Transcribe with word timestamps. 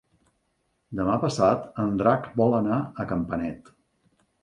Demà 1.01 1.17
passat 1.25 1.69
en 1.85 1.95
Drac 2.01 2.27
vol 2.43 2.59
anar 2.65 2.83
a 2.85 3.09
Campanet. 3.15 3.75